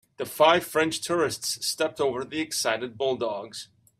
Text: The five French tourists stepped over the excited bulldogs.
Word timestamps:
The 0.17 0.25
five 0.25 0.65
French 0.65 0.99
tourists 0.99 1.63
stepped 1.63 2.01
over 2.01 2.25
the 2.25 2.39
excited 2.39 2.97
bulldogs. 2.97 3.67